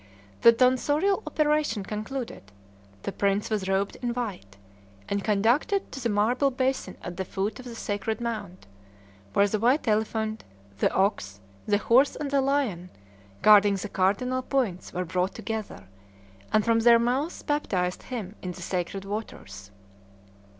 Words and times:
The 0.41 0.51
tonsorial 0.51 1.21
operation 1.27 1.83
concluded, 1.83 2.51
the 3.03 3.11
prince 3.11 3.51
was 3.51 3.69
robed 3.69 3.97
in 3.97 4.15
white, 4.15 4.57
and 5.07 5.23
conducted 5.23 5.91
to 5.91 5.99
the 6.01 6.09
marble 6.09 6.49
basin 6.49 6.97
at 7.03 7.17
the 7.17 7.23
foot 7.23 7.59
of 7.59 7.65
the 7.67 7.75
Sacred 7.75 8.19
Mount, 8.19 8.65
where 9.33 9.47
the 9.47 9.59
white 9.59 9.87
elephant, 9.87 10.43
the 10.79 10.91
ox, 10.91 11.39
the 11.67 11.77
horse, 11.77 12.15
and 12.15 12.31
the 12.31 12.41
lion, 12.41 12.89
guarding 13.43 13.75
the 13.75 13.89
cardinal 13.89 14.41
points, 14.41 14.91
were 14.91 15.05
brought 15.05 15.35
together, 15.35 15.87
and 16.51 16.65
from 16.65 16.79
their 16.79 16.97
mouths 16.97 17.43
baptized 17.43 18.01
him 18.01 18.33
in 18.41 18.53
the 18.53 18.63
sacred 18.63 19.05
waters. 19.05 19.69